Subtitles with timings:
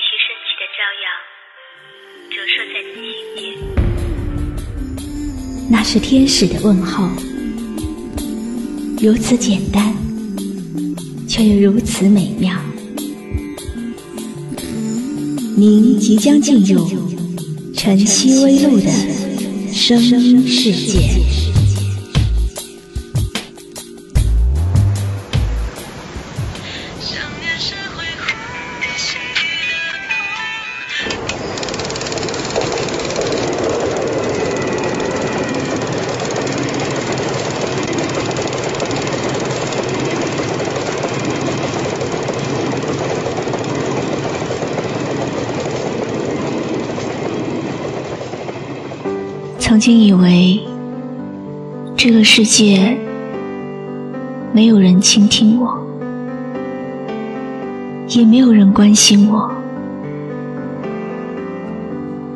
[0.00, 1.04] 将那徐徐升起的朝阳
[2.30, 3.44] 折射在你心间。
[5.70, 7.10] 那是天使的问候，
[9.00, 9.94] 如此简单，
[11.28, 12.56] 却又如此美妙。
[15.56, 16.88] 您即将进入
[17.74, 18.90] 晨曦微露的
[19.72, 20.00] 声
[20.46, 21.10] 世界。
[49.80, 50.60] 曾经以为
[51.96, 52.98] 这个世界
[54.52, 55.82] 没有人倾听我，
[58.08, 59.50] 也没有人关心我，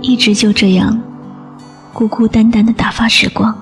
[0.00, 0.98] 一直就这样
[1.92, 3.55] 孤孤单单的打发时光，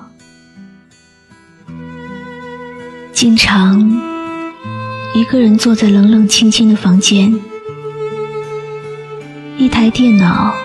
[3.11, 4.01] 经常
[5.13, 7.37] 一个人坐在冷冷清清的房间，
[9.57, 10.55] 一台电脑，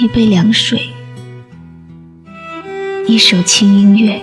[0.00, 0.92] 一杯凉水。
[3.10, 4.22] 一首轻音乐，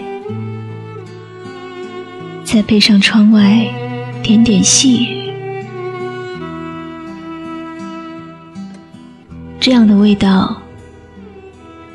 [2.45, 3.67] 再配上窗外
[4.23, 5.33] 点点细雨，
[9.59, 10.61] 这样的味道，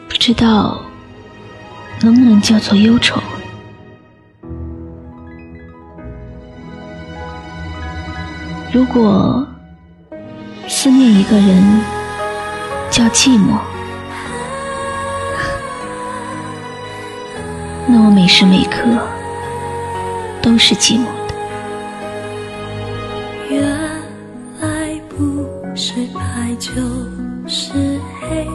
[0.06, 0.82] 不知道
[2.02, 3.18] 能不能叫做忧愁。
[8.70, 9.46] 如果
[10.68, 11.80] 思念一个人
[12.90, 13.71] 叫寂寞。
[17.88, 18.80] 那我每时每刻
[20.40, 21.34] 都是寂寞的。
[23.50, 23.62] 原
[24.60, 25.44] 来不
[25.74, 26.20] 是白
[26.58, 26.70] 就
[27.46, 27.72] 是
[28.20, 28.46] 黑，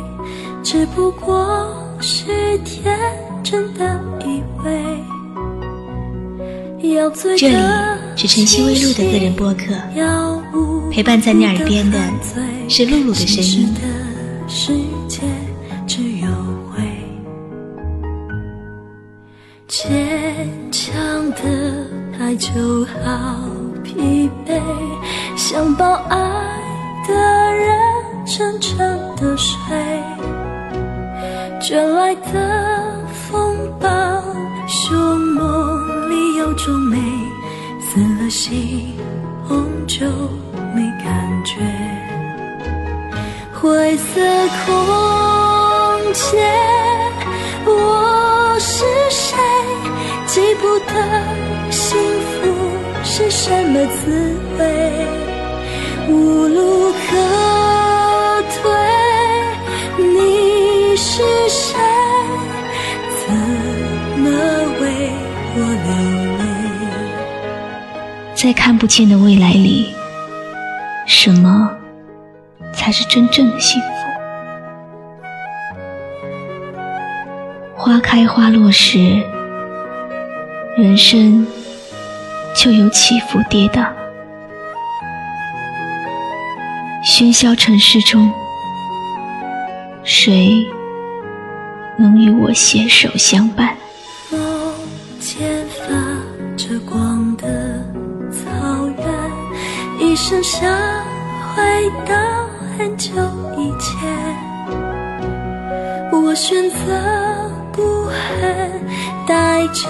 [0.64, 1.68] 只不过
[2.00, 2.98] 是天
[3.44, 4.96] 真的以为
[6.96, 9.74] 要醉这里的是晨曦微露的个人播客，
[10.92, 12.00] 陪伴在你耳边的
[12.70, 13.76] 是露露的声音。
[22.38, 23.36] 就好
[23.84, 24.62] 疲惫，
[25.36, 26.18] 想抱爱
[27.08, 27.14] 的
[27.54, 27.76] 人
[28.28, 28.78] 沉沉
[29.16, 29.76] 的睡，
[31.60, 33.90] 卷来的风暴，
[34.68, 36.98] 凶梦里有种美，
[37.82, 38.94] 死了心
[39.48, 40.06] 红就
[40.76, 41.56] 没感觉。
[43.60, 44.22] 灰色
[44.64, 46.46] 空间，
[47.66, 49.36] 我是谁？
[50.28, 50.94] 记不得
[53.20, 54.62] 是什么滋味，
[56.08, 56.98] 无路可
[58.54, 58.62] 退。
[59.98, 61.80] 你是谁？
[63.26, 63.34] 怎
[64.20, 64.30] 么
[64.80, 65.10] 为
[65.56, 65.90] 我流
[66.38, 66.46] 泪？
[68.36, 69.96] 在看不见的未来里，
[71.08, 71.76] 什么
[72.72, 73.88] 才是真正的幸福？
[77.76, 79.24] 花开花落时，
[80.78, 81.48] 人生
[82.58, 83.88] 就有起伏跌宕。
[87.06, 88.34] 喧嚣城市中，
[90.04, 90.66] 谁
[92.00, 93.78] 能与我携手相伴？
[94.32, 94.40] 梦
[95.20, 95.94] 见发
[96.58, 97.46] 着光的
[98.32, 98.50] 草
[98.98, 100.68] 原，一生想
[101.56, 102.16] 回到
[102.76, 103.12] 很久
[103.56, 104.36] 以前。
[106.12, 106.76] 我选择
[107.72, 108.72] 不恨，
[109.28, 109.88] 带着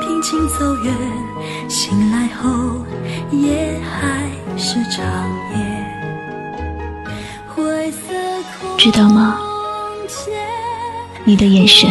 [0.00, 0.92] 平静走远，
[1.68, 2.84] 醒来后
[3.30, 5.04] 也还是长
[5.54, 5.56] 夜。
[7.48, 7.98] 灰色
[8.58, 9.38] 空知道吗？
[10.08, 10.34] 间
[11.24, 11.88] 你的眼神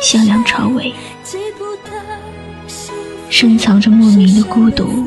[0.00, 0.92] 像梁朝伟，
[3.30, 5.06] 深藏着莫名的孤独，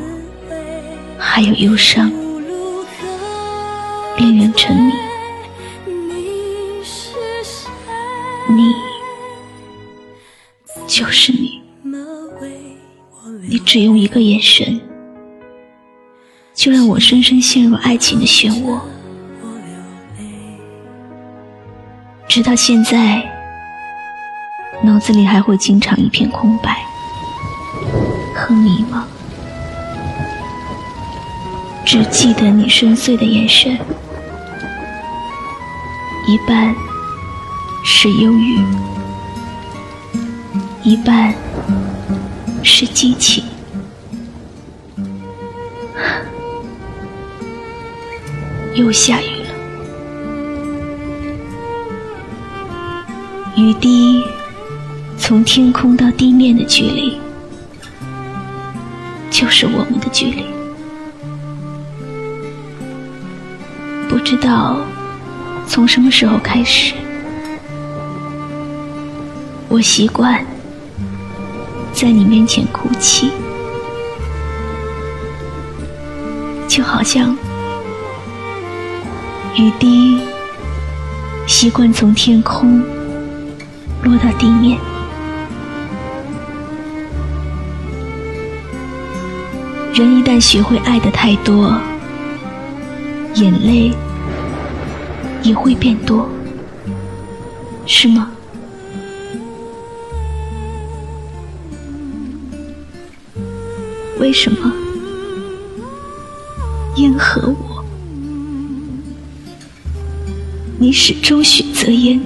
[1.18, 2.10] 还有忧伤，
[4.16, 4.92] 令人沉迷。
[8.48, 8.74] 你
[10.86, 11.59] 就是你。
[13.64, 14.80] 只用一个眼神，
[16.54, 18.80] 就让我深深陷入爱情的漩涡。
[22.28, 23.22] 直到现在，
[24.82, 26.84] 脑子里还会经常一片空白
[28.34, 29.02] 和迷茫，
[31.84, 33.78] 只记得你深邃的眼神，
[36.28, 36.74] 一半
[37.84, 38.64] 是忧郁。
[40.82, 41.34] 一半
[42.62, 43.44] 是激情。
[48.74, 49.48] 又下雨了，
[53.56, 54.24] 雨滴
[55.18, 57.18] 从天空到地面的距离，
[59.30, 60.44] 就是我们的距离。
[64.08, 64.78] 不知道
[65.66, 66.94] 从什么时候开始，
[69.68, 70.44] 我习惯。
[71.92, 73.30] 在你面前哭泣，
[76.66, 77.36] 就好像
[79.60, 80.18] 雨滴
[81.46, 82.82] 习惯从天空
[84.02, 84.78] 落到地面。
[89.92, 91.78] 人一旦学会爱的太多，
[93.34, 93.92] 眼泪
[95.42, 96.26] 也会变多，
[97.84, 98.30] 是吗？
[104.18, 104.72] 为什么
[106.96, 107.69] 烟和我，
[110.82, 112.18] 你始终选择烟？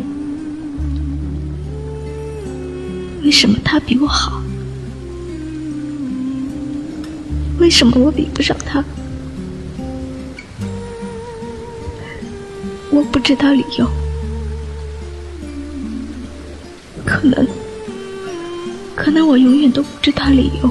[3.25, 4.41] 为什么他比我好？
[7.59, 8.85] 为什么我比不上他？
[12.93, 13.91] 我不知道理由，
[17.05, 17.45] 可能，
[18.95, 20.71] 可能我永远都不知道理由。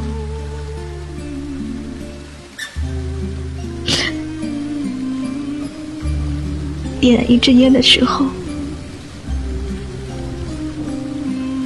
[7.04, 8.26] 点一支烟的时候，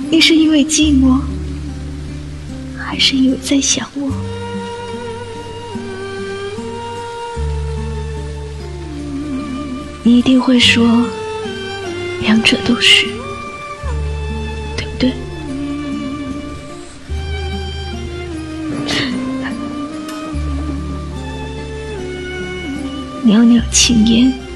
[0.09, 1.19] 你是因为寂寞，
[2.75, 4.11] 还是因为在想我？
[10.01, 10.83] 你一定会说，
[12.23, 13.05] 两者都是，
[14.75, 15.13] 对不对？
[23.23, 24.46] 袅袅青烟。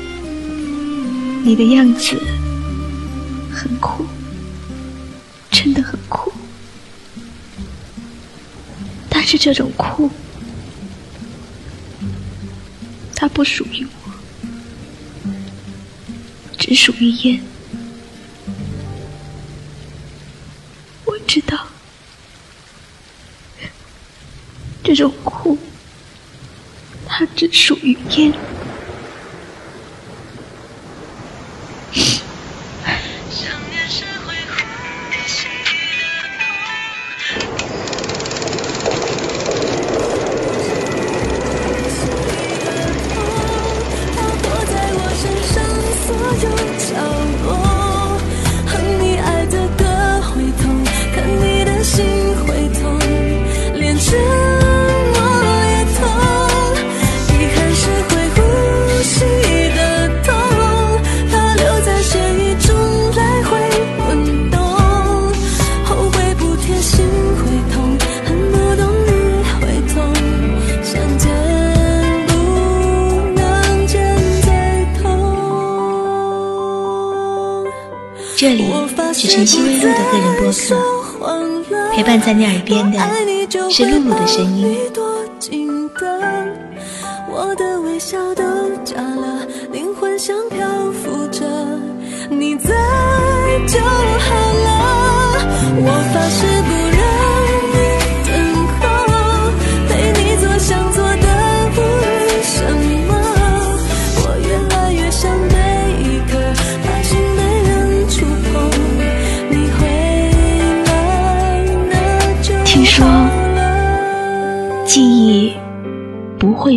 [1.44, 2.16] 你的样子
[3.52, 4.06] 很酷，
[5.50, 6.32] 真的很酷。
[9.10, 10.10] 但是这种酷，
[13.16, 15.34] 它不属于我，
[16.58, 17.42] 只属于烟。
[21.06, 21.68] 我知道，
[24.84, 25.58] 这种酷，
[27.08, 28.32] 它只属于烟。
[78.42, 78.66] 这里
[79.14, 80.76] 是晨曦微露的个人播客，
[81.94, 82.98] 陪伴在你耳边的
[83.70, 84.76] 是露露的声音。
[87.30, 88.44] 我的微笑都
[88.84, 91.46] 假了，灵魂像漂浮着，
[92.32, 92.74] 你在
[93.68, 94.34] 就好
[94.66, 94.70] 了。
[95.78, 96.48] 我发誓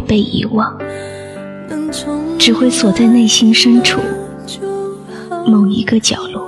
[0.07, 0.77] 被遗忘，
[2.39, 4.01] 只会锁在内心深处
[5.47, 6.45] 某一个角落。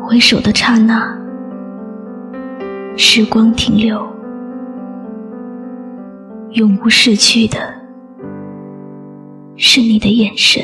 [0.00, 1.18] 回首的刹那，
[2.96, 4.06] 时光停留，
[6.50, 7.58] 永无逝去的，
[9.56, 10.62] 是你的眼神。